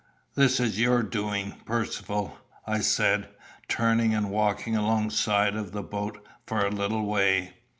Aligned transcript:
"This 0.33 0.59
is 0.59 0.79
your 0.81 1.03
doing, 1.03 1.61
Percivale," 1.63 2.35
I 2.65 2.79
said, 2.79 3.29
turning 3.67 4.15
and 4.15 4.31
walking 4.31 4.75
alongside 4.75 5.55
of 5.55 5.73
the 5.73 5.83
boat 5.83 6.25
for 6.47 6.65
a 6.65 6.71
little 6.71 7.05
way. 7.05 7.53